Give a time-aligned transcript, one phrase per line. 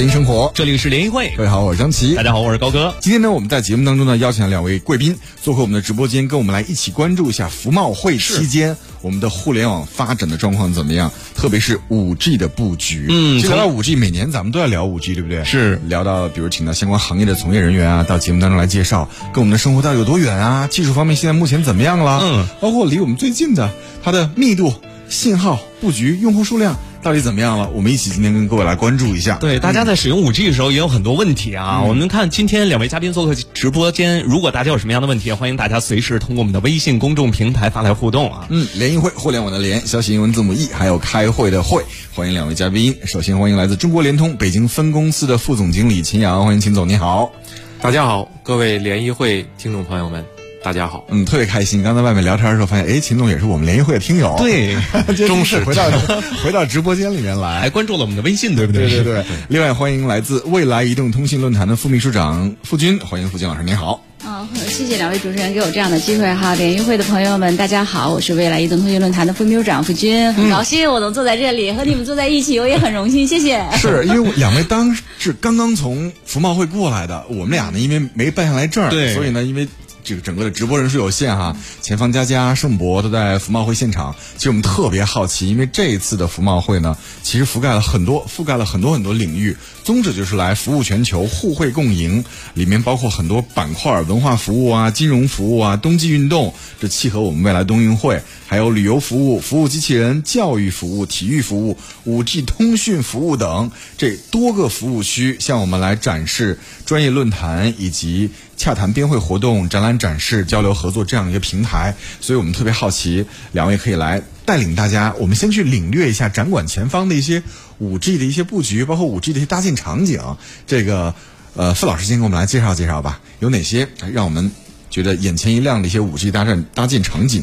[0.00, 1.30] 联生活，这里是联谊会。
[1.36, 2.14] 各位好，我是张琪。
[2.14, 2.94] 大家好，我是高哥。
[3.00, 13.08] 今天呢，我们在节目当中呢，邀请了两位贵宾做客我们的直播间，跟我们来一起关注一下服贸会期间我们的互联网发展的状况怎么样，特别是五 G 的布局。
[13.10, 15.44] 嗯，说到五 G，每年咱们都要聊五 G，对不对？
[15.44, 20.66] 是聊到，比如请到相关行业的从业人员啊，到节目当中来介绍，跟我们的生活到底有多远啊？
[20.66, 22.20] 技术方面现在目前怎么样了？
[22.22, 23.70] 嗯，包括离我们最近的
[24.02, 24.72] 它的密度、
[25.10, 26.74] 信号布局、用户数量。
[27.02, 27.70] 到底怎么样了？
[27.70, 29.38] 我们一起今天跟各位来关注一下。
[29.38, 31.80] 对，大家在使用五 G 的时候也有很多问题啊。
[31.80, 38.46] 我们看今天两位嘉宾做客直播间，如果大家有什么样的问题，欢迎大家随时通过我们的微信公众平台发来互动啊。
[38.50, 41.82] 嗯，联谊会，互联网的联，消息英文字母 E，还有开会的会，
[42.14, 42.94] 欢迎两位嘉宾。
[43.06, 47.32] 首先欢迎来自中国联通北京分公司的副总经理秦阳，欢迎秦总，你好。
[47.80, 50.39] 大家好，各位联谊会听众朋友们。
[50.62, 51.82] 大家好，嗯，特别开心。
[51.82, 54.76] 刚才外面聊天的时候，发现，哎，秦总也是我们联谊会的听友，对，
[55.26, 55.90] 忠实回到
[56.44, 58.86] 回到直播间里面来，还关注了我们的微信，对不对？
[58.88, 59.24] 对对 对。
[59.48, 64.04] 另外，欢迎来自未来移动通信论坛的副秘书长付军，欢迎付军老师，您好。
[64.22, 66.54] 啊，谢谢两位主持人给我这样的机会哈。
[66.54, 73.64] 联谊会的朋友们，大家好，我是未来移动通信论坛的副秘书长付军，很高兴我能坐在这里和你们坐在一起，我也很荣幸，谢谢。
[73.78, 79.66] 是因为两位当是刚刚从服贸会过来的，我们俩呢，因为没办下来证，对，所以呢，因为。
[80.10, 84.16] 这个整个的直播人数有限哈，前方佳佳、盛博都在服贸会现场。
[84.36, 92.24] 其实我们特别好奇，因为这一次的服贸会呢，其实覆盖了很多、覆盖了很多很多领域，宗旨就是来服务全球、互惠共赢。
[92.54, 98.20] 里面包括很多板块，文化服务啊、金融服务啊、冬季运动，这契合我们未来冬运会，
[98.50, 108.30] 还有旅游服务、服务机器人、教育服务、体育服务、五 G 通讯服务等这多个服务区，向我们来展示专业论坛以及。
[108.56, 115.14] 洽谈边会活动、展览展示、交流合作这样一个平台，所以我们特别好奇，两位可以来带领大家。
[115.18, 117.42] 我们先去领略一下展馆前方的一些
[117.78, 120.20] 五 G 的一些布局，包括五 G 的一些搭建场景。
[120.66, 121.14] 这个，
[121.54, 124.50] 呃，傅老师先给我们来介绍介绍吧，有哪些让我们
[124.90, 127.42] 觉得眼前一亮的一些五 G 搭建搭建场景？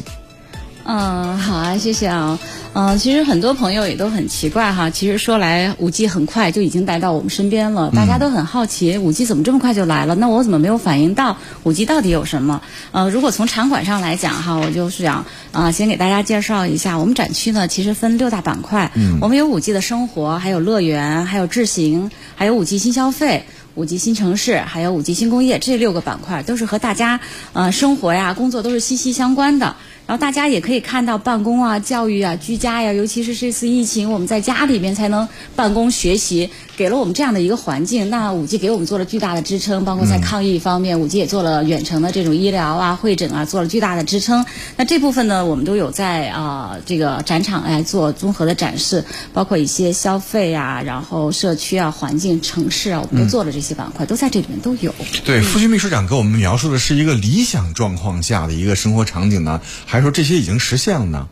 [0.90, 2.38] 嗯，好啊，谢谢啊。
[2.72, 4.88] 嗯，其实很多朋友也都很奇怪哈。
[4.88, 10.14] 其实说来，五 G 很快就已经来到我们身边了，大家都很好奇，五 G 怎么这么快就来了？
[10.14, 12.62] 那我怎么没有反应到五 G 到底有什么？
[12.92, 23.44] 呃，如果从场馆上来讲哈，我就是想啊，先给大家介绍一下，我们展区呢其实分六大板块，嗯，我们有五 G 的生活，还有乐园，还有智行，还有五 G 新消费。
[23.74, 27.20] 五 G 新城市，还有五 G 新工业，这六个板块都是和大家
[27.52, 29.76] 呃生活呀、工作都是息息相关的。
[30.08, 36.48] 然后大家也可以看到，办公啊、教育啊、居家呀，尤其是这次疫情，我们在家里边才能办公学习，
[36.78, 38.08] 给了我们这样的一个环境。
[38.08, 44.46] 那五 G 给我们做了巨大的支撑，包括在抗疫方面，五 G 也做了远程的这种医疗啊、会诊啊，做了巨大的支撑。
[44.78, 49.04] 那这部分呢，我们都有在啊这个展场来做综合的展示，
[49.34, 54.94] 包括一些消费啊，然后社区啊、环境、城市啊，我们都做了这些板块，都在这里面都有。
[55.26, 61.28] 对，副区秘书长给我们描述的是一个理想状况下的一个生活场景呢，还还说这些已经实现了呢？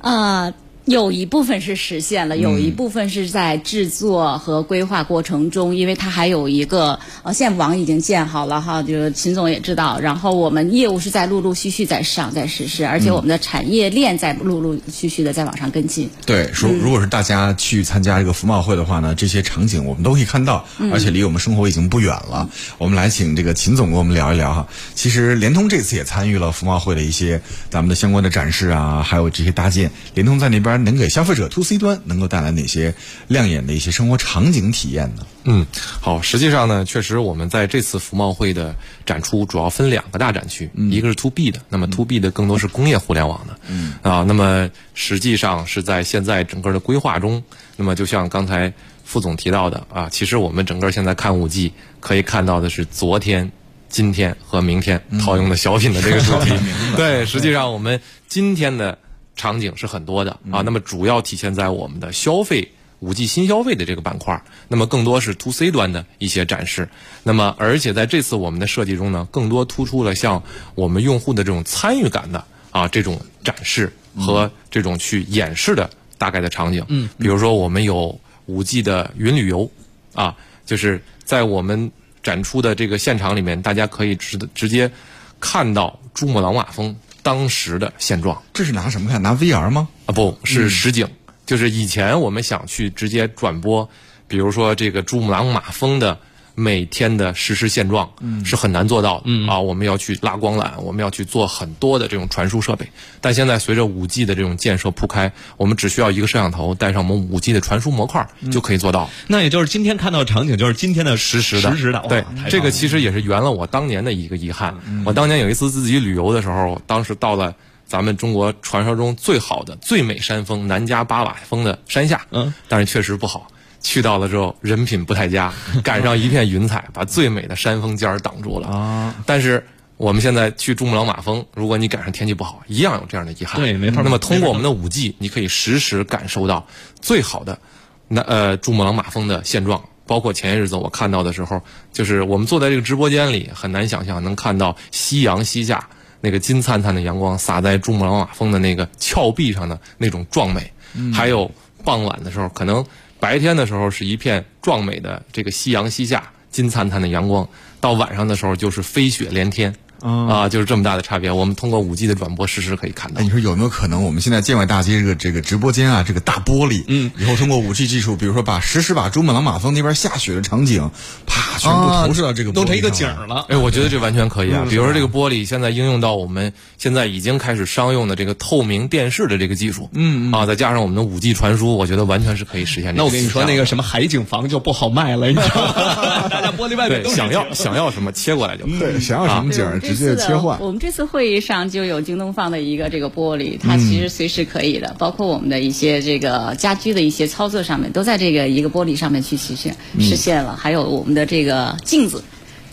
[0.00, 0.54] 啊。
[0.86, 9.98] 有一部分是实现了，有一部分是在制作和规划过程中，因为它还有一个呃线网已经建好了哈，就是秦总也知道。
[9.98, 16.08] 然后我们业务是在陆陆续续在上在实施，而且我们的产业链在陆陆续续的在往上跟进。
[16.24, 22.48] 对，说如果是大家去参加这个服贸会的话呢，这些场景我们都可以看到，而且离我们生活已经不远了。
[22.78, 24.68] 我们来请这个秦总跟我们聊一聊哈。
[24.94, 29.90] 其实联通这次也参与了服贸会的一些咱们的相关的展示啊，还有这些搭建。
[30.14, 30.75] 联通在那边。
[30.84, 32.94] 能给消费者 to C 端能够带来哪些
[33.28, 35.26] 亮眼的一些生活场景体验呢？
[35.44, 35.66] 嗯，
[36.00, 43.94] 好，实际上呢，确实我们在这次服贸会的展出主要分两个大展区，一个是 to B 的，那么 to B 的更多是工业互联网的，嗯。
[44.02, 47.44] 啊，那么实际上是在现在整个的规划中，
[47.76, 48.72] 那么就像刚才
[49.04, 53.52] 副总提到的啊，其实我们整个现在看五 G 可以看到的是昨天、
[53.88, 56.52] 今天和明天套用的小品的这个主题，
[56.96, 58.98] 对，实际上我们今天的。
[59.36, 66.88] 场景是很多的啊，那么主要体现在我们的消费五 G 新消费的这个板块，那么更多是 to C 端的一些展示，
[67.22, 70.42] 那么而且在这次我们的设计中呢，更多突出了像
[70.74, 79.70] 我们用户的这种参与感的啊这种展示和这种去演示的大概的场景，嗯，比如说我们有五 G 的云旅游
[80.14, 80.34] 啊，
[80.64, 81.92] 就是在我们
[82.22, 84.90] 展出的这个现场里面，大家可以直直接
[85.38, 86.96] 看到珠穆朗玛峰。
[87.26, 89.20] 当时的现状，这是拿什么看？
[89.20, 89.88] 拿 VR 吗？
[90.06, 91.04] 啊，不是实景，
[91.44, 93.88] 就是以前我们想去直接转播，
[94.28, 96.16] 比如说这个珠穆朗玛峰的
[96.56, 98.10] 每天的实时现状
[98.44, 99.60] 是很难做到的、嗯啊。
[99.60, 102.90] 我们要去拉光缆，我们要去做很多的这种传输设备。
[103.20, 109.08] 但现在随着五 G 的这种建设铺开，我们只需要一个摄像头带上我们五 G 的传输模块嗯就可以做到。
[109.28, 112.02] 那也就是今天看到的场景，就是今天的实时的，实时的。
[112.08, 114.74] 对，这个其实也是圆了我当年的一个遗憾。
[115.04, 117.54] 我当年有一次自己旅游的时候，当时到了
[117.86, 123.46] 咱们中国传说中最好的最美山峰南迦巴瓦峰的山下，嗯，但是确实不好。
[123.86, 125.52] 去到了之后，人品不太佳，
[125.84, 129.14] 赶上一片云彩，把最美的山峰尖儿挡住了啊。
[129.24, 129.64] 但是
[129.96, 133.60] 我们现在去珠穆朗玛峰，如果你赶上天气不好，一样有这样的遗憾。
[133.60, 136.66] 对没法那么通过我们的五 G，你可以实时感受到
[137.00, 137.60] 最好的
[138.08, 139.84] 那呃珠穆朗玛峰的现状。
[140.08, 141.62] 包括前些日子我看到的时候，
[141.92, 145.88] 就是我们坐在这个直播间里，很难想象能看到夕阳西下，
[146.20, 150.72] 那个金灿灿的阳光洒在珠穆朗玛峰的那个峭壁上的那种壮美，
[151.12, 151.50] 还有
[151.84, 152.84] 傍晚的时候，可能
[153.18, 157.48] 白天的时候是一片壮美的这个夕阳西下，金灿灿的阳光，
[157.80, 159.74] 到晚上的时候就是飞雪连天。
[160.00, 161.30] 啊，就是这么大的差别。
[161.30, 163.24] 我们通过五 G 的转播实时可以看到哎，。
[163.24, 170.90] 你说有没有可能，我们现在建外大街这个这个直播间啊，这个大玻璃，嗯，以后通过五 G 技术，比如说把实时把珠穆朗玛峰那边下雪的场景，
[171.26, 173.46] 啪，全部投射到这个玻璃弄成一个景了。
[173.48, 174.64] 哎，我觉得这完全可以啊。
[174.68, 182.98] 比如说这个玻璃，现在应用到我们现在已经开始商用的这个透明电视的这个技术，嗯啊，再加上我们的五 G 传输，我觉得完全是可以实现这个。
[182.98, 186.28] 那我跟你说，那个什么海景房就不好卖了，你知道吗？
[186.28, 188.78] 大家玻璃外面都想要想要什么切过来就可以。
[188.78, 189.64] 对，想要什么景
[189.94, 190.58] 直接切换。
[190.60, 200.56] 我们这次会议上就有京东方的一个这个玻璃，它其实随时可以的，包括我们的一些这个家居的一些操作上面，都在这个一个玻璃上面去实现实现了。
[200.56, 202.22] 还有我们的这个镜子。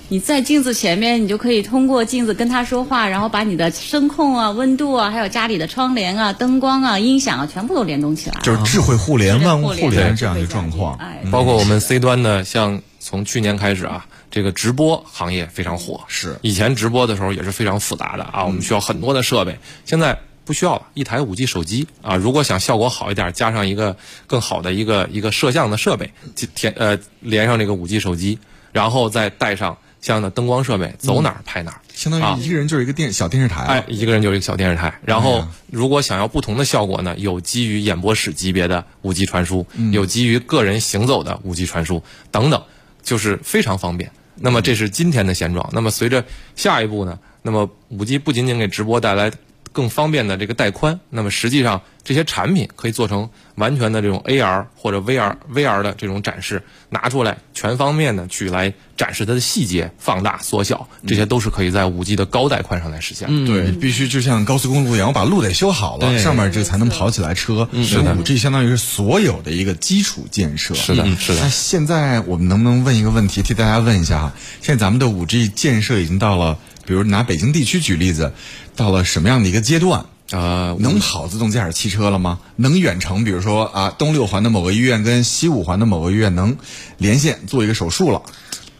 [0.09, 8.39] 你在镜子前面，你就可以通过镜子跟它说话，然后把你的声控啊、温度啊，还有家里的窗帘啊、灯光啊、音响啊，全部都联动起来。
[8.43, 10.95] 就是智慧互联、万物互联这样一个状况。
[10.97, 16.05] 哎，包括我们 C 端呢，像从去年开始啊，这个直播行业非常火。
[16.07, 23.95] 是以前直播的时候也是非常复杂的啊，我们需要很多的设备，现在不需要了，一台五 G 手机啊，如果想效果好一点，加上一个
[24.25, 28.39] 更好的一个一个摄像的设备，就填呃连上这个五 G 手机，
[28.71, 31.81] 然后再带上相应的灯光设备，走哪儿拍哪儿。
[31.93, 34.99] 相当啊于一个人就是一个电小电视台一个人就是一个小电视台。
[35.05, 42.63] 然后，如果想要不同的效果呢，有基于演播室级别的五 G 传输，有基于个人行走的五 G 传输等等，
[43.03, 44.11] 就是非常方便。
[44.35, 45.67] 那么这是今天的现状。
[45.71, 46.23] 那么随着
[46.55, 49.31] 下一步呢，那么五 G 不仅仅给直播带来
[49.73, 63.47] 更方便的这个带宽，那么实际上这些产品可以做成完全的这种 AR 或者 VR VR 的这种展示，拿出来全方面的去来展示它的细节、放大、缩小，这些都是可以在五 G 的高带宽上来实现的。
[63.47, 67.67] 对，必须就像高速公路一样，我把路得修好了，上面这个才能跑起来车。
[67.83, 70.75] 是的五 G 相当于是所有的一个基础建设。
[70.75, 74.33] 是的是的那现在我们能不能问一个问题，替大家问一下哈？
[74.61, 78.33] 现在咱们的五 G 建设已经到了，比如拿北京地区举例子，
[78.75, 80.05] 到了什么样的一个阶段？
[80.31, 82.39] 呃，能跑自动驾驶汽车了吗？
[82.55, 86.57] 能远程，比如说啊，东六环的某个医院跟西五环的某个医院能
[86.97, 88.23] 连线做一个手术了。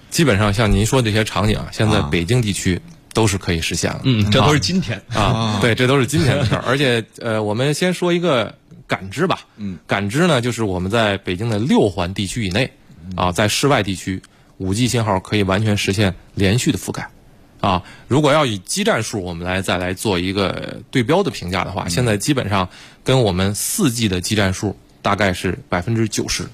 [0.09, 2.81] 基本上像您说这些场景啊，现在啊北京地区
[3.13, 4.01] 都是可以实现了。
[4.03, 4.99] 嗯，这都是今天。
[5.13, 6.63] 啊，对，这都是今天的事儿。
[6.65, 8.55] 而且呃，我们先说一个
[8.87, 9.41] 感知吧。
[9.57, 12.71] 嗯，感知呢，就是我们在北京的六环地区以内
[13.15, 14.23] 啊，在室外地区，
[14.57, 17.09] 五 G 信号可以完全实现连续的覆盖。
[17.63, 22.67] 啊，如果要以基站数我们来再来做一个对标的评价的话，现在基本上
[23.05, 26.45] 跟我们四 G 的基站数大概是百分之九十，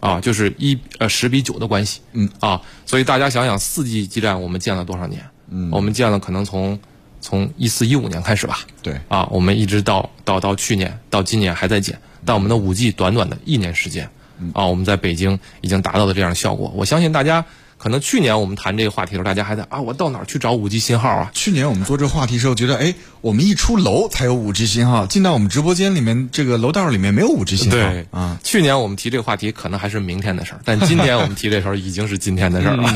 [0.00, 2.02] 啊，就是一呃十比九的关系。
[2.12, 5.24] 嗯啊，所以大家想想，四 G 基站我们建了多少年？
[5.48, 6.78] 嗯，我们建了可能从
[7.22, 8.58] 从一四一五年开始吧。
[8.82, 14.04] 对，啊，我们一直到到到去年到今年还在建，但我们的五 G 短短的一年时间，
[14.52, 16.70] 啊，我们在北京已经达到了这样的效果。
[16.76, 17.42] 我相信大家
[17.82, 21.30] 可能去年我们谈这个话题的时候，大家还在啊，我到哪儿去找五 G 信号啊？
[21.32, 27.78] 去年我们做这个话题的时候，觉得哎，我们一出楼才有五 G 信号，进到我们直播间里面，这个楼道里面没有五 G 信号。
[27.78, 32.92] 对啊，，去年我们提这个话题可能还是明天的事儿，但今年我们提这时候已经是今天的事儿了。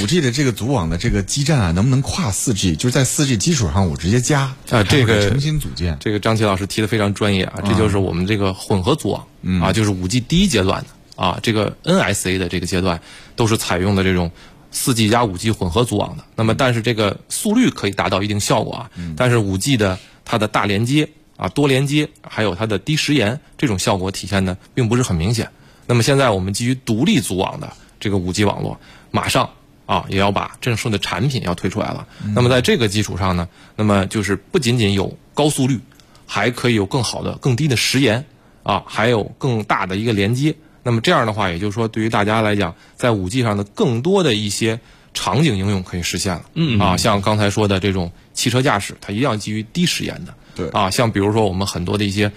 [0.00, 2.76] 五 G 的这个组网的这个基站啊，能不能跨四 G？
[2.76, 5.96] 就是在四 G 基础上我直接加啊这个重新组建。
[5.98, 9.26] 这个张琪老师提的非常专业啊，这就是我们这个混合组网、
[9.60, 10.86] 啊，就是五 G 第一阶段的
[11.20, 13.02] 啊，这个 NSA 的这个阶段
[13.36, 14.30] 都是采用的这种
[14.70, 16.24] 四 G 加五 G 混合组网的。
[16.34, 25.50] 那么，但是这个速率可以达到一定效果啊，但是五 G 的它的大连接啊、多连接，还有它的低时延这种效果体现的并不是很明显。
[25.86, 29.50] 那么现在我们基于独立组网的这个五 G 网络，马上
[29.84, 32.08] 啊也要把正式的产品要推出来了。
[32.34, 33.46] 那么在这个基础上呢，
[33.76, 35.80] 那么就是不仅仅有高速率，
[36.24, 38.24] 还可以有更好的、更低的时延
[38.62, 40.54] 啊，还有更大的一个连接。
[40.82, 44.80] 那么这样的话，也就是说，对于大家来讲，在五 G 上的更多的一些
[45.12, 46.42] 场景应用可以实现了。
[46.54, 50.34] 嗯啊，像刚才说的这种汽车驾驶，它一样基于低时延的。
[50.54, 52.30] 对啊，像比如说我们很多的一些，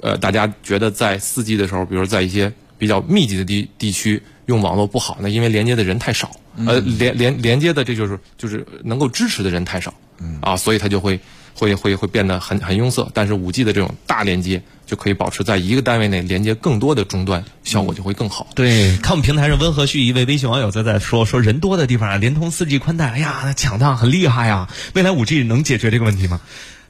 [0.00, 6.30] 呃，大家觉得在四 G 的时候，比如在一些比较密集的地地区用网络不好，那因为连接的人太少，
[6.66, 9.92] 呃，连连连接的这就是就是能够支持的人太少，
[10.40, 11.18] 啊，所以它就会
[11.54, 13.06] 会会会变得很很拥塞。
[13.12, 18.48] 但是五 G 的这种大连接就可以保持在一个单位内连接更多的终端，效果就会更好。
[18.54, 24.66] 对，看我们平台上温和旭一位微信网友在在说说人多的地方啊，联通四 G 宽带，哎呀，那抢档很厉害呀。
[24.94, 26.40] 未来五 G 能解决这个问题吗？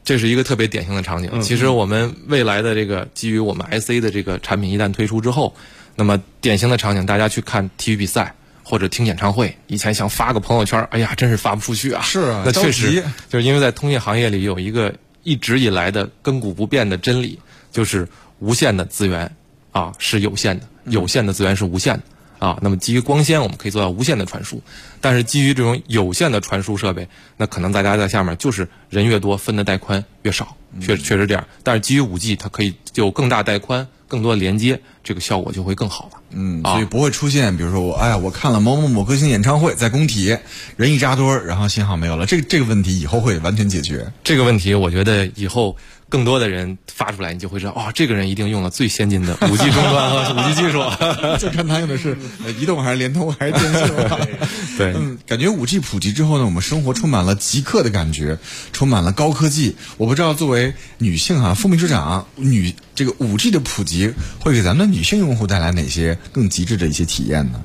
[0.05, 1.43] 这是一个特别典型的场景。
[1.43, 5.55] 其实我们未来的这个基于我们 IC 的这个产品一旦推出之后，
[5.97, 12.01] 那么典型的场景，大家去看体育比赛或者听演唱会，以前想发个朋友圈，哎呀，真是发不出去啊。
[12.03, 17.39] 是啊那确实就是因为在通信行业里有一个一直以来的亘古不变的真理，
[17.71, 18.09] 就是
[18.39, 19.35] 无限的资源
[19.73, 22.03] 啊是有限的，有限的资源是无限的。
[22.39, 24.63] 啊，那么基于光纤，我们可以做到无限的传输，
[25.01, 31.45] 但是基于这种有限的传输设备，那可能大家在下面就是人越多，分的带宽越少，确确实这样。
[31.65, 36.21] 但是基于五 G，它可以有更大带宽、更多的连接，这个效果就会更好了。
[36.31, 40.39] 嗯，啊所以不会出现，比如说我，哎呀，我看了某某某歌星演唱会，在工体
[40.77, 44.13] 人一扎堆儿，然后信号没有了，这个这个问题以后会完全解决。
[44.23, 45.77] 这个问题，我觉得以后
[46.09, 50.83] 更多的人发出来，你就会知道，哦，这个人一定用了最先进的 五 G 终端和五 G 技术。
[51.39, 53.97] 就看他用的是呃移动还是联通还是电信。
[54.79, 58.39] 对嗯，感觉五 G 普及之后呢，我们生活充满了极客的感觉，
[58.73, 59.77] 充满了高科技。
[59.97, 67.61] 我不知道作为女性哈、副秘书长，女这个五 G 的普及会给咱们的女性用户带来哪些更极致的一些体验呢？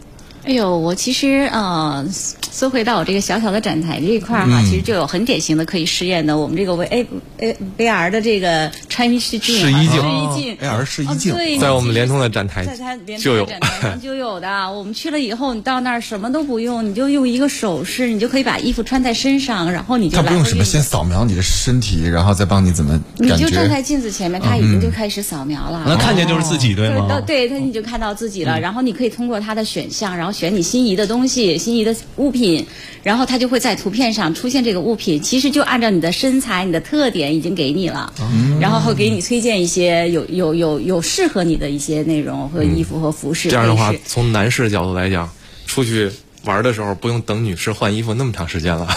[0.45, 2.05] 哎呦，我其实呃，
[2.51, 7.07] 缩回到我这个小小的展台这一块儿哈，其实就有很典型的可以试验的，我们这个 V A
[7.37, 14.49] A V R 的这个穿试镜啊，试衣镜试衣镜 AR 试衣镜在我们联通的展台在它联就有通的展台上就有的。
[14.73, 23.81] 我们去了以后，你到那儿什么都不用，你就用一个手势，你就可以把衣服穿在身上，然后你就他不用什么先扫描你的身体，然后再帮你怎么你就站在？
[23.83, 25.83] 镜子前面，他已经就开始扫描了。
[25.85, 27.21] 那看见就是自己，对对，吗？
[27.21, 32.65] 对他你就看到自己了，然后你可以通过它的选项，然后选你心仪的东西、心仪的物品，
[33.03, 38.11] 然后它就会在图片上出现这个物品，其实就按照你的身材、你的特点已经给你了，
[38.59, 43.49] 然后会给你推荐一些有有有有适合你的一些内容和衣服和服饰。
[43.49, 45.29] 这样的话，从男士角度来讲，
[45.67, 46.09] 出去
[46.43, 48.87] 玩的时候不用等女士换衣服那么长时间了。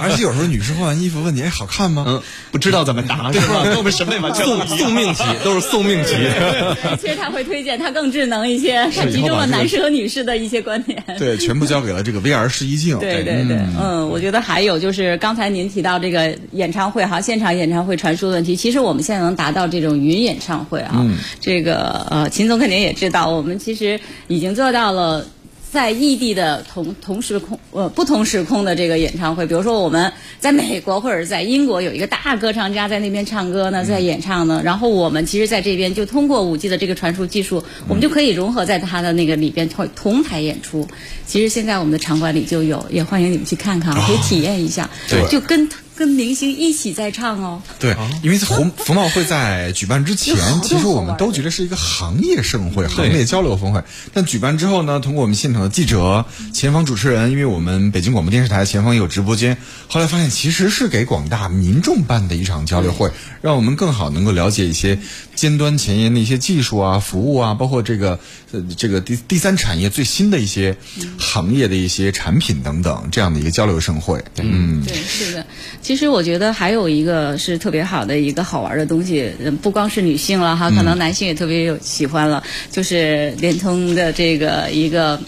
[0.00, 2.04] 而且有时候女士换完衣服问你，哎，好看吗？
[2.08, 3.62] 嗯，不知道怎么答是吧？
[3.64, 6.14] 跟我们审美完全不送一样送命题都是送命题。
[7.00, 11.02] 其实他会推荐他更智能一些，他集中了男士和女士的一些观点。
[11.18, 12.98] 对，全部交给了这个 VR 试衣镜。
[12.98, 21.06] 对对对，嗯，我觉得还有就是刚才您提到这个演唱会哈，现场演唱会传输的问题，其实我们现在能达到这种云演唱会啊，
[21.40, 25.26] 这个呃，秦总肯定也知道，我们其实已经做到了。
[25.70, 40.88] 在异地的同同时空呃不同时空的这个演唱会，比如说我们在美国或者在英国有一个大歌唱家在那边唱歌呢，在演唱呢，然后我们其实在这边就通过五 G 的这个传输技术，我们就可以融合在他的那个里边同同台演出。
[41.26, 45.22] 其实现在我们的场馆里就有，也欢迎你们去看看，可以体验一下，对。
[45.28, 45.68] 就跟
[45.98, 47.60] 跟明星一起在唱哦。
[47.80, 53.82] 对，因为红冯茂会在举办之前其实我们都觉得是一个行业盛会、行业交流峰会。
[54.14, 56.24] 但举办之后呢，通过我们现场的记者、
[56.54, 63.10] 前方主持人，因为我们北京广播电视台前方也有直播间，后来发现其实是给广大民众办的一场交流会，
[63.42, 65.00] 让我们更好能够了解一些
[65.38, 68.18] 尖端前沿的一些技术啊、服务啊，包括这个
[68.50, 70.76] 呃这个第第三产业最新的一些
[71.16, 74.20] 行业的一些产品等等，这样的一个交流盛会。
[74.38, 75.46] 嗯，对，是的。
[75.80, 82.42] 其实我觉得还有一个是特别好的一个好玩的东西，嗯不光是女性了哈，可能男性也特别有喜欢了，
[82.72, 85.20] 就是联通的这个一个。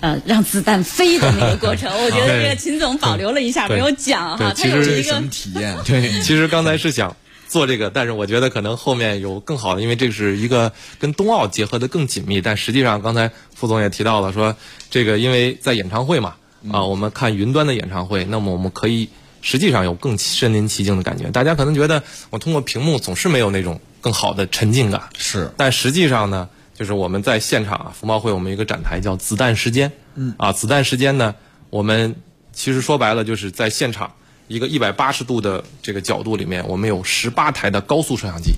[0.00, 4.52] 呃，让子弹飞的那个过程， 我觉得这个秦总保留了一下，没有讲哈。
[4.54, 5.76] 其实他有一个什么体验？
[5.84, 7.14] 对，其实刚才是想
[7.48, 12.40] 做这个，但是我觉得可能后面有更好的，因为这是一个跟冬奥结合的更紧密。
[12.40, 14.54] 但实际上，刚才副总也提到了，说
[14.90, 16.34] 这个因为在演唱会嘛，
[16.72, 19.08] 啊，我们看云端的演唱会，那么我们可以
[19.40, 21.30] 实际上有更身临其境的感觉。
[21.30, 29.92] 大家可能觉得我通过屏幕总是没有那种更好的沉浸感，是但实际上呢，就是我们在现场啊，服贸会我们有一个展台叫“子弹时间”。
[30.16, 31.34] 嗯啊，子弹时间呢，
[31.70, 32.16] 我们
[32.52, 34.14] 其实说白了就是在现场
[34.48, 38.52] 一个一百八十度的这个角度里面，我们有十八台的高速摄像机。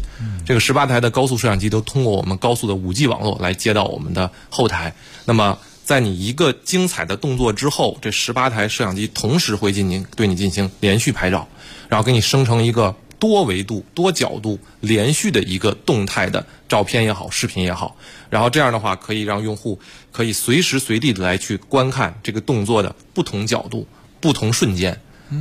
[0.44, 4.94] 这个十八台的高速摄像机都通过我们高速的五 G 网络来接到我们的后台。
[5.24, 11.48] 那么在你一个精彩的动作之后，这十八台摄像机同时会进行对你进行连续拍照，
[11.88, 17.96] 然后给你生成一个多维度、多角度、连续的一个动态的照片也好、视频也好，
[18.28, 19.80] 然后这样的话可以让用户
[20.12, 23.86] 可以随时随地的来去观看这个动作的不同角度、
[24.20, 25.00] 不同瞬间。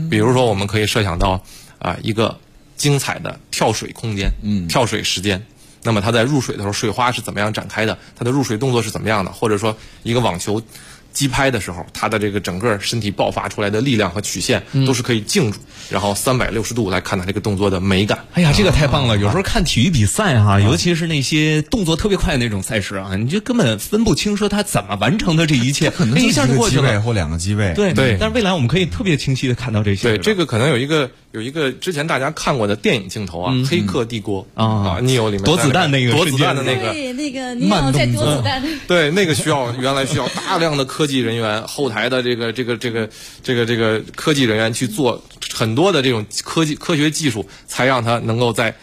[0.09, 1.41] 比如说，我们可以设想到
[1.79, 2.37] 啊、一个
[2.75, 5.45] 精彩的跳水空间，嗯，跳水时间。
[5.83, 7.97] 那么他在入水的时候，水花是怎么样展开的？
[8.15, 9.31] 他的入水动作是怎么样的？
[9.31, 10.61] 或者说，一个网球
[11.17, 15.57] 击拍的时候，他的这个整个身体爆发出来的力量和曲线，都是可以静住，
[15.89, 18.19] 然后三百六十度来看他这个动作的美感。
[18.33, 19.17] 哎呀，这个太棒了！
[19.17, 27.01] 有时候看体育比赛哈、尤其是那些动作特别快的那种赛事啊，你就根本分不清说他怎么完成的这一切，哎一可能一下就过去了。
[27.01, 27.73] 或两个机位。
[27.73, 30.09] 对对但是未来我们可以特别清晰的看到这些。
[30.09, 38.25] 对，这个可能有一个有一个之前大家看过的电影镜头啊，黑客帝国》啊啊，Neo 里面躲子弹那个躲子弹的那个，对，那个你慢有在动作。
[38.25, 38.63] 躲子弹。
[38.87, 43.07] 对，那个需要原来需要大量的科技人员，后台的这个这个这个
[43.43, 48.75] 这个这个科技人员去做很多的这种科技科学技术，才让他能够在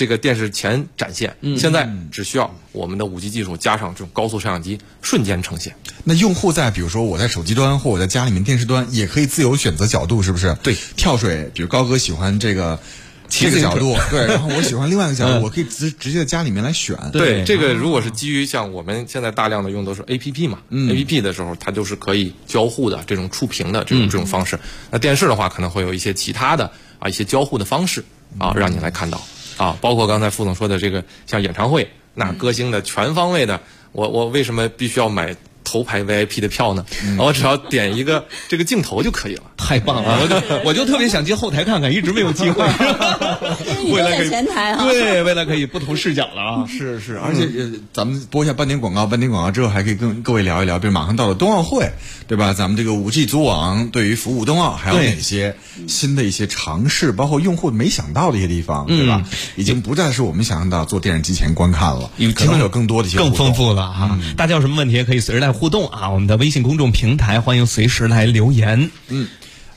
[0.00, 1.36] 这个电视前展现。
[1.58, 5.74] 现在只需要我们的五 G 技术加上这种高速摄像机，瞬间呈现。
[6.04, 10.56] 那用户在比如说我在手机端或我在家里面电视端也可以自由选择角度，是不是？
[10.62, 12.80] 对，跳水，比如高哥喜欢这个
[13.28, 16.96] 这个角度， 对，然后我喜欢另外一个角度，我可以直直接在家里面来选。
[17.12, 24.58] 对这个如果是基于像我们现在大量的用都是 A P P 嘛、a P P 的时候它就是可以交互的这种触屏的这种、这种方式。
[24.90, 28.02] 那电视的话可能会有一些其他的啊一些交互的方式
[28.38, 29.20] 啊，让你来看到
[29.60, 33.60] 啊，包括刚才副总说的这个像演唱会，那歌星的全方位的，
[33.92, 35.36] 我我为什么必须要买？
[35.70, 36.84] 头排 VIP 的票呢？
[37.16, 39.42] 我只要点一个 这个镜头就可以了。
[39.56, 40.18] 太棒了！
[40.20, 42.66] 我就我就特别想进后台看看，一直没有机会。
[43.84, 44.84] 你都在未来可以前台啊。
[44.90, 46.66] 对，未来可以不同视角了啊。
[46.66, 51.88] 是是，而且呃，咱们播一下半点广告，半点广告之后还可以跟各位聊一聊，比如马上到了冬奥会，
[52.26, 52.52] 对吧？
[52.52, 55.54] 咱们这个五 G 组网对于服务冬奥还有哪些
[55.86, 59.22] 新的一些尝试，包括用户没想到的一些地方，对吧？
[59.56, 66.08] 已经不再是我们想象到坐电视机前观看了，可能有更多的一些更丰富了哈、大家有什么问题也可以随时来互动啊！
[66.08, 68.90] 我们的微信公众平台欢迎随时来留言。
[69.08, 69.28] 嗯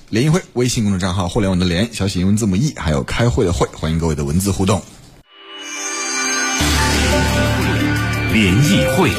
[0.07, 4.81] 联谊会微信公众账号“互联网的联”小写英文字母 E，还有开会的会，欢迎各位的文字互动。
[8.31, 9.09] 联谊会，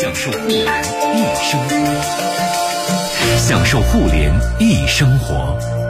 [0.00, 1.76] 享受互联一生活，
[3.36, 5.83] 享受互联一生活。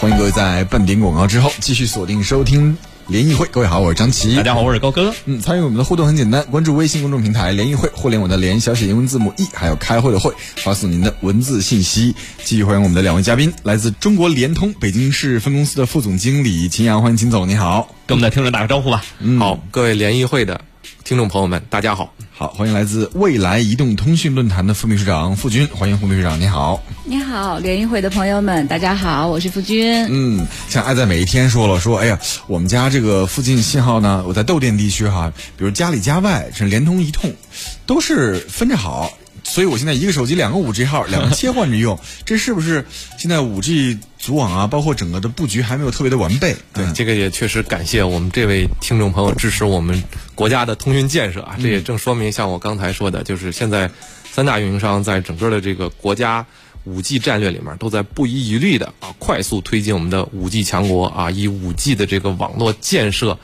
[0.00, 2.74] 欢迎各位在半点广告之后继续锁定收听
[3.06, 3.46] 联谊会。
[3.48, 4.34] 各位好，我是张琪。
[4.34, 5.14] 大家好，我是高哥。
[5.26, 12.14] 嗯，参与我们的互动很简单，关注微信公众平台“联谊会”，互联网的联，小写英文字母 E，还有开会的会，发送您的文字信息。
[12.44, 17.94] 继续欢迎我们的两位嘉宾，来自中国联通北京市分公司的副总经理秦阳，欢迎秦总，你好。
[18.06, 19.04] 跟我们的听众打个招呼吧。
[19.38, 20.62] 好，各位联谊会的
[21.04, 22.14] 听众朋友们，大家好。
[22.32, 26.82] 好，欢迎来自未来移动通讯论坛的副秘书长付军，欢迎副秘书长，你好。
[27.04, 30.06] 你好，联谊会的朋友们，大家好，我是付军。
[30.08, 37.30] 嗯，像爱在每一天说了说，哎呀，我们家这个附近信号呢，我在窦店地区哈，比如家里家外，这联通、一通，
[37.84, 39.12] 都是分着好，
[39.50, 42.86] 所以我现在一个手机两个五 G 号， 两个切换着用，这是不是
[43.18, 46.54] 现在五 G 组网啊，包括整个的布局还没有特别的完备？
[46.72, 50.00] 对，嗯这个也确实感谢我们这位听众朋友支持我们
[50.36, 51.56] 国家的通讯建设啊！
[51.60, 53.90] 这也正说明，像我刚才说的，就是现在
[54.30, 56.46] 三大运营商在整个的这个国家
[56.84, 63.36] 五 G 战略里面，都在不遗余力的啊，快速推进我们的五 G 强国啊，以五 G 的这个网络建设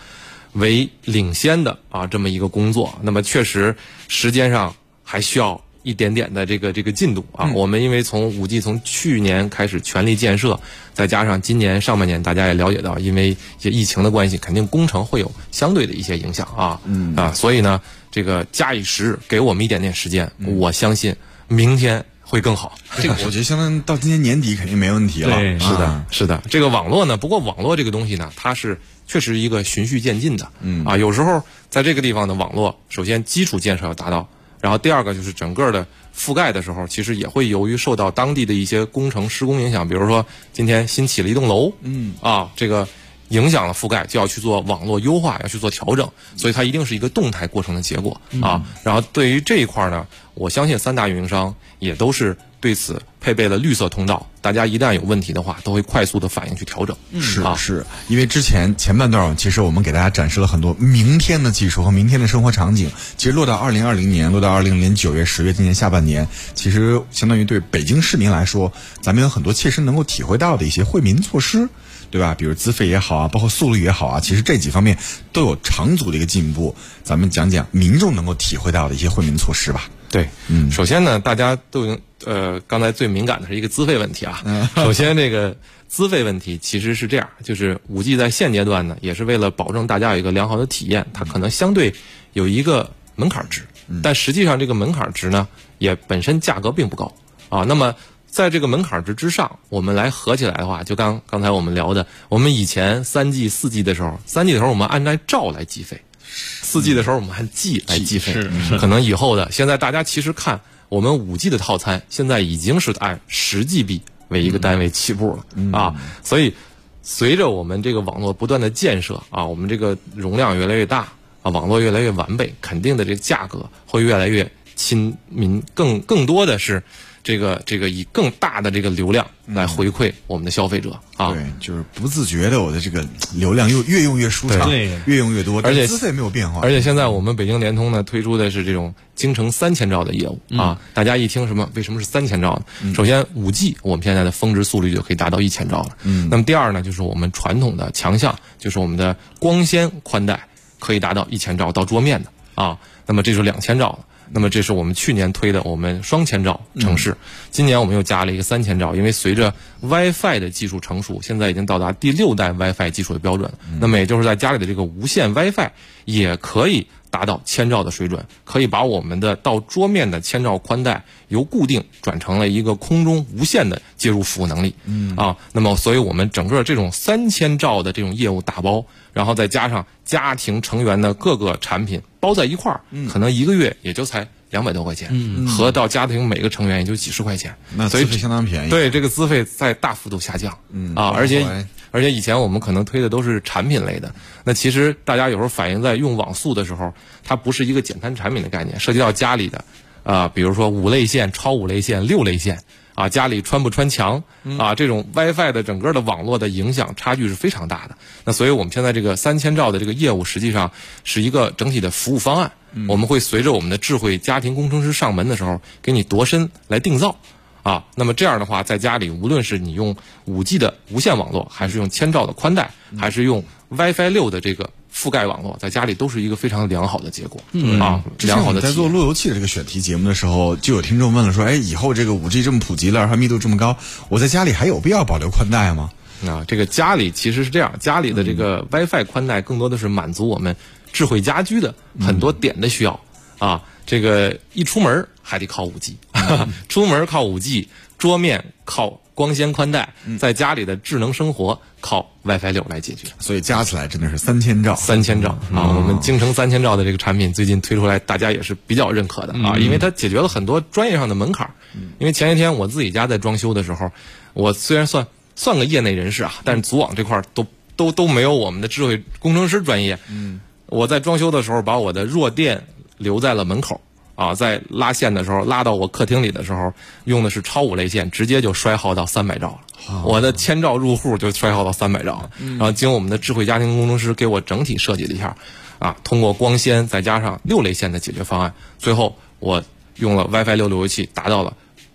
[0.53, 2.97] 为领先的啊这么一个工作。
[3.03, 3.75] 那么确实
[4.07, 7.49] 时间上还需要一点点的这个这个进度啊。
[7.55, 10.59] 我们因为从五 G 从去年开始全力建设，
[10.93, 16.81] 再加上今年上半年大家也了解到，因为一些疫情的关系，肯定工程会有相对的一些影响啊。
[16.85, 21.15] 嗯啊，所以呢，这个假以时日，给我们一点点时间，我相信
[21.47, 22.77] 明天会更好。
[22.97, 25.37] 这个我觉得相当于到今年年底肯定没问题了。
[25.39, 34.29] 对是的啊，是的，这个网络呢，不过网络这个东西呢，它是确实一个循序渐进的，嗯啊，有时候在这个地方的网络，首先基础建设要达到，
[34.67, 42.89] 然后第二个就是整个的覆盖的时候，其实也会由于受到当地的一些工程施工影响，比如说今天新起了一栋楼，嗯啊，这个
[43.29, 48.67] 影响了覆盖，就要去做网络优化，要去做调整，所以它一定是一个动态过程的结果啊。
[48.83, 56.97] 然后对于这一块呢，我相信三大运营商也都是对此配备了绿色通道，大家一旦有问题的话，都会快速的反应去调整。
[57.45, 62.91] 啊，是是，因为之前前半段其实我们给大家展示了很多明天的技术和明天的生活场景。
[63.17, 71.69] 其实落到二零二零年，落到二零年九月、十月，今年下半年，其实相当于对北京市民来说，咱们有很多切身能够体会到的一些惠民措施。
[72.09, 72.37] 对吧？
[72.39, 74.97] 比如资费也好啊，包括速率也好啊，其实这几方面
[75.33, 76.75] 都有长足的一个进步。
[77.03, 79.91] 咱们讲讲民众能够体会到的一些惠民措施吧。
[80.09, 84.41] 对，嗯首先呢，大家都已经呃，刚才最敏感的是一个资费问题啊。
[84.45, 85.55] 嗯 首先，这个
[85.87, 91.95] 资费问题其实是这样，就是五 G 在现阶段呢，也是为了保证大家有一个良好的体验，它可能相对
[92.33, 95.47] 有一个门槛值，嗯但实际上这个门槛值呢，
[95.79, 97.15] 也本身价格并不高
[97.49, 97.65] 啊。
[97.69, 97.95] 那么
[98.27, 108.35] 在这个门槛值之上，我们来合起来的话，就刚刚才我们聊的，我们以前三 G、四 G 的时候，三 G 的时候我们按照兆来计费，四 G 的时候我们按 G 来计费，
[108.79, 116.55] 可能以后的，现在大家其实看我们五 G 的套餐，现在已经是按十 GB 为一个单位起步了、啊，所以
[117.03, 126.83] 随着我们这个网络不断的建设啊，我们这个容量越来越大啊，网络越来越完备，肯定的这个价格会越来越亲民，更更多的是
[127.27, 131.33] 这个这个以更大的这个流量来回馈我们的消费者啊。
[131.33, 134.97] 对，就是不自觉的，我的这个流量又越用越舒畅，对。
[135.07, 142.95] 越用越多，而且资费没有变化，而且现在我们北京联通呢推出的是这种京城三千兆的业务、啊，大家一听什么为什么是三千兆呢？
[142.95, 150.47] 首先五 G 我们现在的峰值速率就可以达到一千兆了，嗯，那么第二呢就是我们传统的强项就是我们的光纤宽带
[150.79, 153.99] 可以达到一千兆到桌面的啊，那么这是两千兆了。
[154.31, 157.17] 那么这是我们去年推的我们双千兆城市，
[157.51, 163.59] 今年我们又加了一个三千兆，因为随着 WiFi 的技术成熟，现在已经到达第六代 WiFi 技术的标准了。
[163.81, 165.71] 那么也就是在家里的这个无线 WiFi
[166.05, 174.75] 也可以达到千兆的水准，可以把我们的到桌面的千兆宽带由固定转成了一个空中无线的接入服务能力。
[174.85, 178.85] 嗯啊，那么所以我们整个这种三千兆的这种业务打包，
[179.17, 185.09] 然后再加上家庭成员的各个产品包在一块儿，可能一个月也就才两百多块钱，
[185.47, 191.47] 合到家庭每个成员也就几十块钱，所以那资费相当便宜，对这个资费在大幅度下降，嗯啊，而且
[191.93, 196.93] 而且以前我们可能推的都是产品类的，那其实大家有时候反映在用网速的时候，
[197.25, 199.65] 它不是一个简单产品的概念，涉及到家里的
[200.03, 202.59] 啊、比如说五类线、超五类线、六类线。
[202.97, 204.25] 啊，家里穿不穿墙
[204.59, 204.75] 啊？
[204.75, 207.97] 这种 WiFi 的整个的网络的影响差距是非常大的。
[208.25, 210.73] 那所以我们现在这个三千兆的这个业务，实际上
[211.05, 212.51] 是一个整体的服务方案。
[212.89, 217.17] 我们会随着我们的智慧家庭工程师上门的时候，给你度身来定造。
[217.63, 227.39] 啊，那么这样的话，在家里无论是你用五 G 的无线网络，还是用千兆的宽带，还是用 WiFi 六的这个覆盖网络，在家里都是一个非常良好的结果。
[227.53, 228.73] 嗯啊，之前我在良好的在。
[228.73, 233.77] 做路由器的这个选题节目的时候，就有听众问了说：“哎，以后这个五 G 这么普及了，它密度这么高，
[234.09, 235.91] 我在家里还有必要保留宽带吗
[236.27, 240.57] 啊，这个家里其实是这样，家里的这个 WiFi 宽带更多的是满足我们
[240.93, 242.99] 智慧家居的很多点的需要
[243.39, 243.63] 啊。
[243.85, 245.97] 这个一出门还得靠五 G，
[246.69, 254.77] 出门靠五 G，桌面靠光纤宽带，在家里的智能生活靠 WiFi 六来解决。？”所以加起来真的是三千兆。
[254.77, 255.73] 三千兆啊！
[255.75, 261.55] 我们京城三千兆的这个产品最近推出来，大家也是比较认可的啊，因为它解决了很多专业上的门槛儿。
[261.99, 263.91] 因为前些天我自己家在装修的时候，
[264.35, 269.99] 我虽然算算个业内人士啊，但是组网这块儿都都都没有我们的智慧工程师专业。
[270.11, 272.67] 嗯，我在装修的时候把我的弱电
[272.99, 273.81] 留在了门口。
[274.17, 276.73] 啊，在拉线的时候，拉到我客厅里的时候，
[277.05, 279.61] 用的是超五类线，直接就衰耗到三百兆了。
[280.03, 282.31] 我的千兆入户就衰耗到三百兆了。
[282.39, 285.37] 然后经我们的智慧家庭工程师给我整体设计了一下，
[285.79, 289.63] 啊，通过光纤再加上六类线的解决方案，最后我
[289.97, 291.55] 用了 WiFi 六路由器，达到了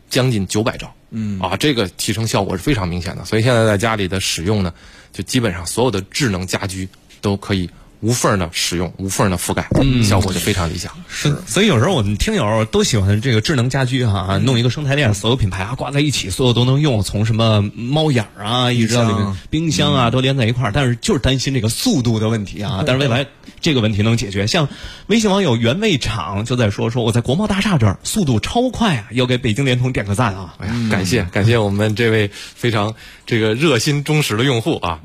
[0.09, 0.93] 将近九百兆。
[1.09, 3.25] 嗯，啊，这个提升效果是非常明显的。
[3.25, 4.73] 所以现在在家里的使用呢，
[5.11, 6.87] 就基本上所有的智能家居
[7.19, 7.69] 都可以
[8.01, 9.67] 无缝的使用，无缝的覆盖，
[10.03, 10.91] 效果就非常理想。
[11.07, 20.71] 是，所以有时候我们听友都喜欢这个智能家居哈、弄一个生态链，所有品牌啊挂在一起，所有都能用，从什么猫眼儿啊，一直到这个冰箱啊，都连在一块儿。
[20.73, 23.25] 但是就是担心这个速度的问题啊，但是未来
[23.61, 24.47] 这个问题能解决。
[24.47, 24.67] 像
[25.07, 30.55] 微信网友原味厂就在说说我在国贸大厦这儿速度超快啊，要给北京联通点个赞啊。
[30.57, 32.93] 哎呀，感谢感谢我们这位非常
[33.27, 34.99] 这个热心忠实的用户啊！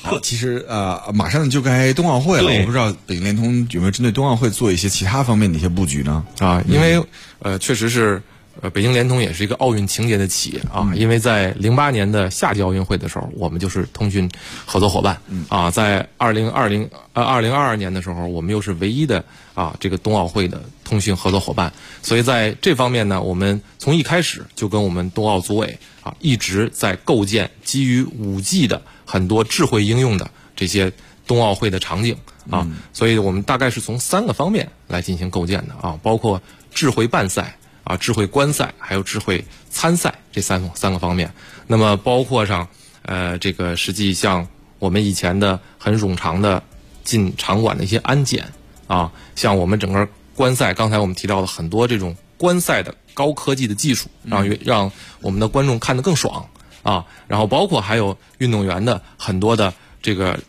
[0.00, 6.24] 好，其实呃，马上就该冬奥会了，我不知道北京联通有没有针对冬奥会做一些其他方面的一些布局呢？
[6.38, 7.02] 啊，因为
[7.40, 8.22] 呃，确实是
[8.60, 10.92] 呃，北京联通也是一个奥运情节的企业啊。
[10.94, 14.30] 因为在零八年的夏季奥运会的时候，我们就是通讯
[14.66, 15.70] 合作伙伴啊。
[15.70, 21.72] 在二零二零呃二零二二年的时候，我们又是唯一的啊这个冬奥会的通讯合作伙伴。
[22.02, 30.92] 所以在这方面呢，我们从一开始就跟我们冬奥组委啊一直在构建基于五 G 的很多智慧应用的这些
[31.26, 32.14] 冬奥会的场景
[32.50, 36.40] 啊，所以我们大概是从三个方面来进行构建的啊，包括
[36.74, 41.32] 智慧办赛啊、智慧观赛，还有智慧参赛这三个三个方面。
[41.66, 42.68] 那么包括上
[43.02, 44.46] 呃，这个实际像
[44.78, 46.62] 我们以前的很冗长的
[47.02, 48.46] 进场馆的一些安检
[48.86, 54.92] 啊，像我们整个观赛，刚才我们提到的很多这种观赛的高科技的技术，让让
[55.22, 56.46] 我们的观众看得更爽
[56.82, 57.04] 啊。
[57.26, 60.40] 然后包括还有运动员的很多的这个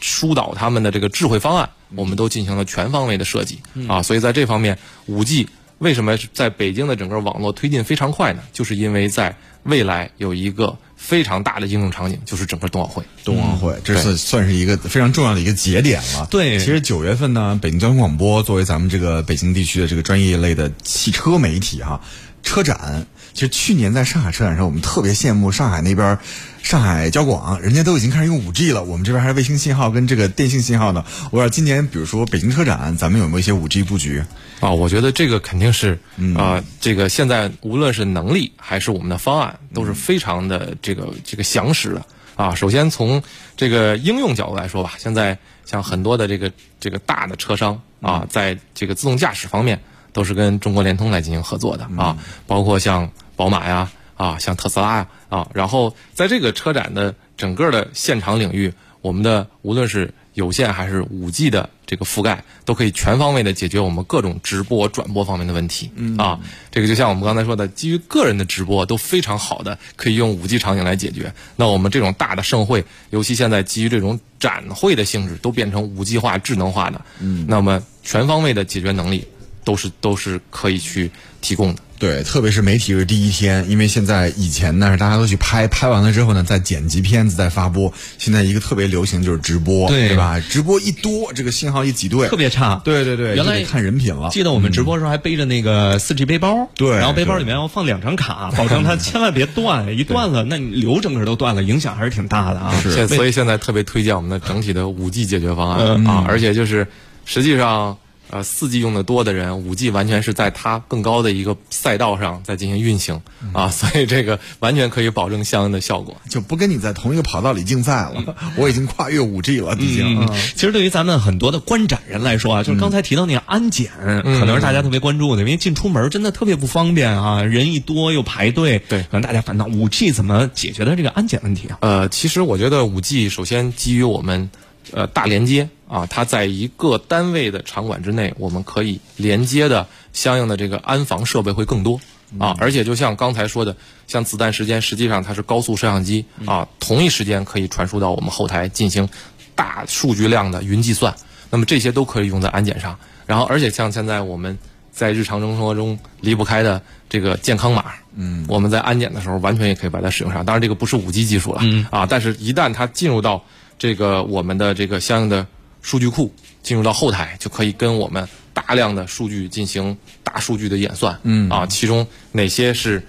[0.00, 4.02] 疏导他们的这个智慧方案，我们都进行了全方位的设计啊。
[4.02, 8.42] 所以在这方面，五 G 为什么在北京的整个网络推进非常快呢？
[8.52, 13.02] 就是因为在未来有一个非常大的应用场景，就是整个冬奥会。
[13.24, 16.26] 冬奥会，这是算是一个非常重要的一个节点了。
[16.30, 22.00] 对其实九月份呢，北京交通广播作为咱们这个北京地区的这个专业类的汽车媒体哈，
[22.42, 26.16] 车展，其实去年在上海车展上，我们特别羡慕上海那边，
[26.62, 31.04] 上海交广，人家都已经开始用五 G 了，我们这边还是卫星信号跟这个电信信号呢。
[31.24, 34.24] 我不知道今年比如说北京车展，咱们有没有一些五 G 布局？
[34.60, 35.98] 啊，我觉得这个肯定是
[36.36, 42.54] 啊、这个现在无论是能力还是我们的方案，都是非常的这个这个详实的啊。
[42.54, 43.20] 首先从
[43.56, 49.82] 这个应用角度来说吧，现在像很多的这个这个大的车商啊，在这个自动驾驶方面
[50.14, 58.72] 都是跟中国联通来进行合作的啊，包括像宝马呀啊，像特斯拉呀啊，然后在这个车展的整个的现场领域，
[59.02, 65.90] 我们的无论是有线还是五 G 的这个覆盖，都可以全方位的解决我们各种直播转播方面的问题。
[65.96, 71.34] 嗯啊，这个就像我们刚才说的，基于个人的直播都非常好的可以用五 G 场景来解决。
[71.56, 77.00] 那我们这种大的盛会，尤其现在基于这种展会的性质，都变成五 G 化、智能化的。
[77.20, 79.26] 嗯，那么全方位的解决能力
[79.64, 81.80] 都是都是可以去提供的。
[81.96, 87.90] 对，特别是媒体是第一天，因为现在以前呢是大家都去拍，拍完了之后呢再剪辑片子再发播。
[88.18, 90.38] 现在一个特别流行就是直播，对吧？
[90.40, 92.82] 直播一多，这个信号一挤兑，特别差。
[92.84, 94.28] 对对对，原来看人品了。
[94.30, 102.74] 记得我们直播的时候还背着那个四 G 背包，对然后背包里面要放两张卡，保证它千万别断，一断了，那你流整个都断了，影响还是挺大的啊。
[102.82, 106.86] 是所以现在特别推荐我们的整体的五 G 解决方案、嗯啊，而且就是
[107.24, 107.96] 实际上
[108.34, 116.16] 呃四 G 用的多的人，五 G 完全是在它更高的一个赛道上在进行运行啊，所以这个完全可以保证相应的效果。
[116.28, 120.20] 就不跟你在同一个跑道里竞赛了，我已经跨越五 G 了，已经。
[120.20, 131.78] 嗯，其实对于咱们很多的观展人来说啊，就是刚才提到那个安检，可能是大家特别关注的，因为进出门真的特别不方便啊，人一多又排队，对可能大家烦恼五 G 怎么解决的这个安检问题啊？
[131.82, 134.50] 呃，其实我觉得五 G 首先基于我们
[134.92, 142.00] 呃大连接啊，它在一个单位的场馆之内，我们可以连接的相应的这个安防设备会更多
[142.38, 149.08] 啊，而且就像刚才说的，像子弹时间，实际上它是高速摄像机啊，同一时间可以传输到我们后台进行
[149.54, 151.14] 大数据量的云计算，
[151.50, 152.98] 那么这些都可以用在安检上。
[153.26, 154.58] 然后，而且像现在我们
[154.90, 160.44] 在日常生活中离不开的这个健康码，嗯，我们在安检的时候完全也可以把它使用上。
[160.44, 163.42] 当然，这个不是五 G 技术了，嗯啊，但是一旦它进入到
[163.78, 165.46] 这个我们的这个相应的
[165.82, 166.32] 数据库，
[166.62, 173.02] 进入到后台，就可以跟我们大量的数据进行大数据的演算，嗯啊，其中哪些是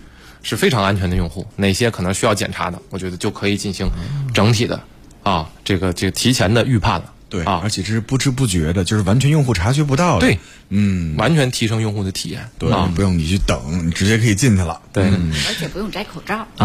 [0.44, 3.90] 是非常安全的用户，哪些可能需要检查的，我觉得就可以进行
[4.34, 4.82] 整体的
[5.24, 7.14] 啊这个这个提前的预判了。
[7.36, 10.22] 对，啊而且这是不知不觉的，就是完全用户察觉不到的。
[10.22, 12.50] 对，嗯，完全提升用户的体验。
[12.58, 14.82] 对，啊，不用你去等，你直接可以进去了。
[14.94, 16.48] 对，而且不用摘口罩。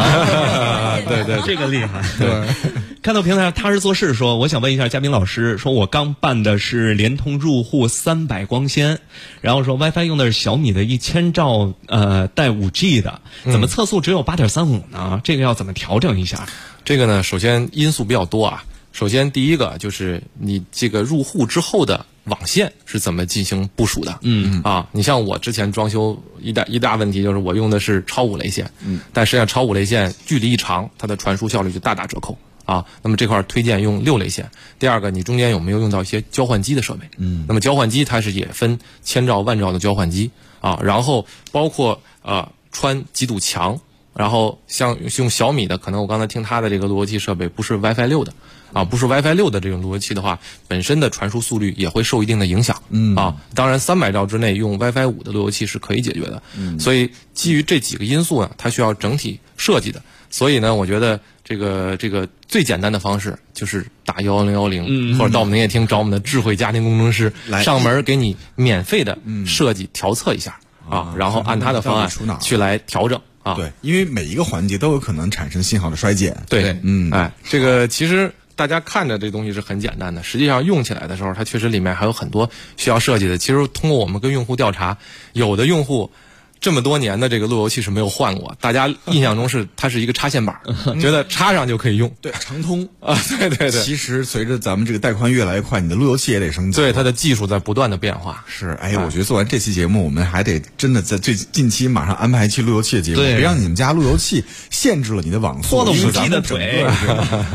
[1.08, 2.00] 对对，这个厉害。
[2.18, 2.48] 对，
[3.02, 9.00] 看到平台上踏实做事说，我想问一下嘉宾老师，说我刚办的是联通入户三百光纤，
[9.40, 15.20] 然后说 WiFi 用的是小米的一千兆，呃，带五 G 的，怎么测速只有八点三五呢？
[15.24, 16.46] 这个要怎么调整一下？
[16.84, 18.64] 这个呢，首先因素比较多啊。
[18.92, 24.18] 首先，第一个就是你这个入户之后的网线是怎么进行部署的？
[24.22, 32.84] 嗯啊，你像我之前装修一大一大问题就是我用的是超五雷线，嗯，但实际上超五雷线距离一长，它的传输效率就大打折扣啊。
[33.02, 34.50] 那么这块儿推荐用六雷线。
[34.78, 37.08] 第二个，你中间有没有用到一些交换机的设备？
[37.16, 43.80] 嗯，那么交换机它是也分千兆万兆的交换机啊，然后包括呃穿几堵墙。
[44.12, 48.34] 然后像用小米的，可能我刚才听它的这个路由器设备不是 WiFi 六的，
[48.72, 52.82] 啊，不是 WiFi 六的这种路由器的话，本身的传输速率也会受一定的影响。
[52.90, 56.42] 嗯啊，当然三百兆之内用 WiFi 五的路由器是可以解决的。
[56.56, 60.02] 嗯，所以基于这几个因素啊，它需要整体设计的。
[60.32, 72.08] 所以呢，我觉得这个这个最简单的方式就是打幺幺零幺零，或者到我们营业厅找我们的智慧家庭工程师来上门给你免费的设计调测一下啊，然后按他的方案
[72.40, 73.54] 去来调整啊。
[73.54, 76.44] 对，因为每一个环节都有可能产生信号的衰减。
[76.48, 83.38] 对，嗯哎，这个其实大家看着这东西是很简单的，实际上用起来的时候，它确实里面还有很多需要设计的。
[83.38, 84.98] 其实通过我们跟用户调查，
[85.32, 86.12] 有的用户
[86.60, 93.18] 这么多年的这个路由器是没有换过，大家印象中是它是一个插线板儿， 觉得插上就可以用对，长通 啊。
[93.38, 96.76] 对对对，其实随着咱们这个带宽越来越快，你的路由器也得升级。
[96.76, 98.44] 对它的技术在不断的变化。
[98.46, 106.40] 是，哎，我觉得做完这期节目，我们还得真的在最近期马上安排一期路由器的节目，对别让你们家路由器限制了你的网速，拖了因为 5G 的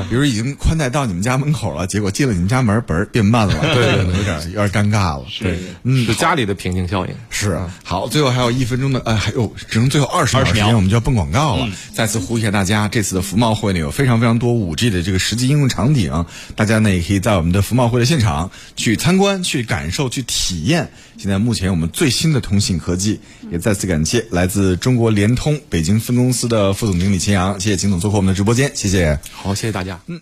[0.10, 5.26] 比如已经宽带到你们家门口了，结果进了你们家门，本儿变慢了， 对，有点有点尴尬了。
[5.40, 7.14] 对，嗯，是家里的瓶颈效应。
[7.30, 11.68] 是好，最后还有一分钟的，哎，还有只剩最后二十秒时间，我们就要蹦广告了。
[11.94, 20.90] 再次呼吁一下大家，这次的服贸会呢有非常非常多五 G 的这个实际应用场景，大家呢也可以在我们的服贸会的现场去参观、去感受、去体验。
[21.18, 23.20] 现在目前我们最新的通信科技，
[23.52, 29.20] 也再次感谢来自中国联通北京分公司的副总经理秦阳，谢谢秦总做客我们的直播间，谢谢。
[29.32, 30.00] 好，谢谢大家。
[30.08, 30.22] 嗯。